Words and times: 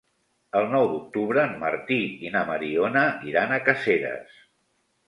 El 0.59 0.63
nou 0.71 0.87
d'octubre 0.93 1.43
en 1.49 1.53
Martí 1.65 1.99
i 2.29 2.35
na 2.39 2.43
Mariona 2.51 3.05
iran 3.35 3.55
a 3.61 3.65
Caseres. 3.71 4.43